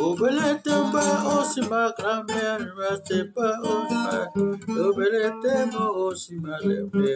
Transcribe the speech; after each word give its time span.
Obelete 0.00 0.70
pa 0.92 1.04
osima 1.38 1.92
krambe 1.96 2.42
reste 2.78 3.18
pa 3.34 3.48
osima 3.62 4.14
Obelete 4.86 5.54
mo 5.72 5.84
osima 6.08 6.58
lembe 6.66 7.14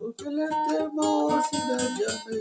Obelete 0.00 0.78
mo 0.94 1.08
osima 1.36 1.78
jambe 1.98 2.38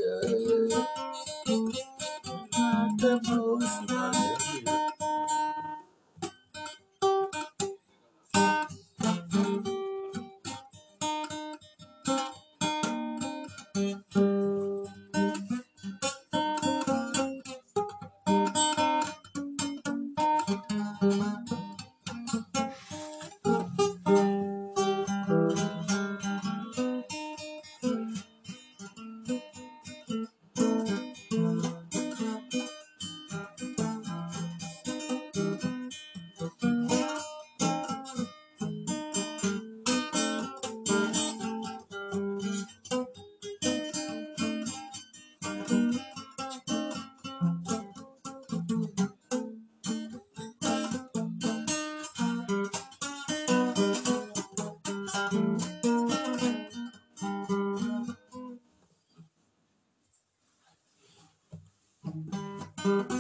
Ay, 62.85 63.18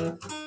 Thank 0.00 0.39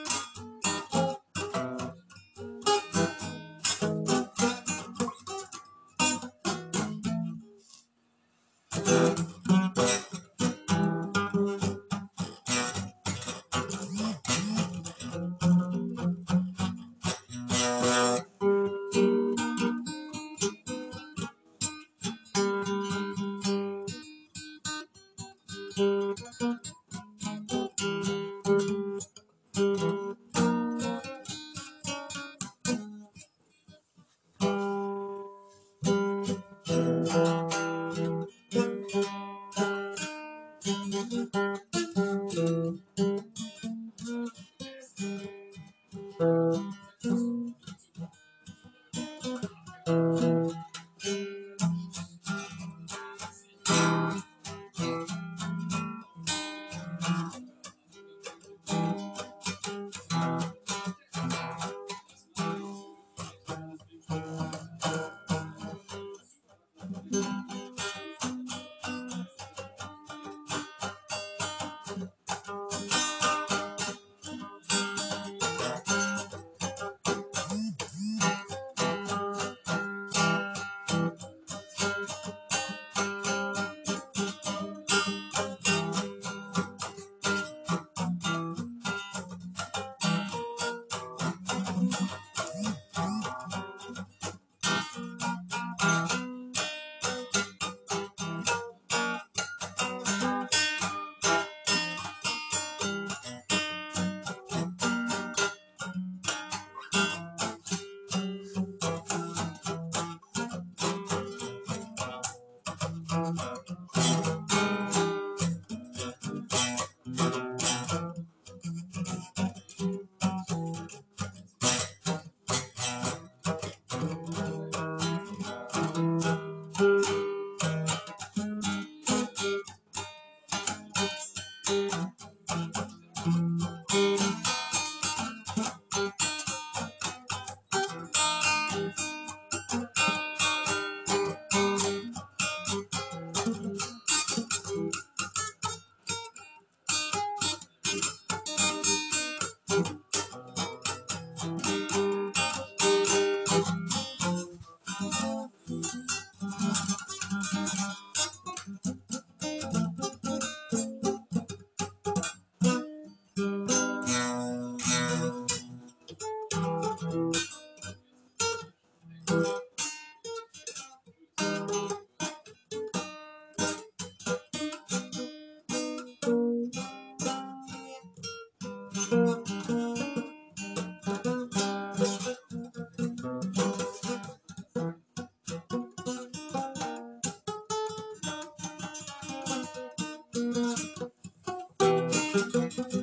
Eh, 192.76 193.03